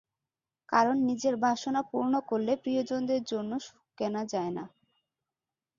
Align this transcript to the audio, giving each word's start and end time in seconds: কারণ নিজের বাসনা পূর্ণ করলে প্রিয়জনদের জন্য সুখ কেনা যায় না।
কারণ 0.69 0.95
নিজের 1.09 1.35
বাসনা 1.37 1.81
পূর্ণ 1.91 2.13
করলে 2.29 2.53
প্রিয়জনদের 2.63 3.21
জন্য 3.23 3.51
সুখ 3.59 3.81
কেনা 3.97 4.21
যায় 4.25 4.51
না। 4.57 4.63